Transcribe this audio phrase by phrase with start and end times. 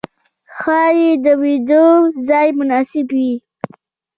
[0.57, 1.85] ښايې د ويدېدو
[2.27, 3.31] ځای مناسب وي.